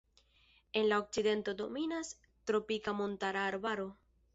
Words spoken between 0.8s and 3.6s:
la okcidento dominas tropika montara